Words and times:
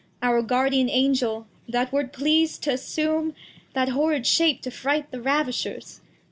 Our 0.23 0.41
Guardian 0.41 0.89
Angel, 0.89 1.45
that 1.69 1.93
wer't 1.93 2.11
pleas'd 2.11 2.63
t'assume 2.63 3.35
That 3.73 3.89
horrid 3.89 4.25
Shape 4.25 4.63
to 4.63 4.71
fright 4.71 5.11
the 5.11 5.21
Ravishers 5.21 6.01